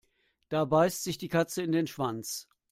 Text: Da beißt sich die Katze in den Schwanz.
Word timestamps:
Da 0.49 0.65
beißt 0.65 1.03
sich 1.03 1.19
die 1.19 1.27
Katze 1.27 1.61
in 1.61 1.71
den 1.73 1.85
Schwanz. 1.85 2.47